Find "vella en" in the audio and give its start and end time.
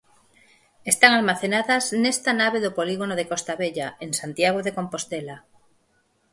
3.61-4.11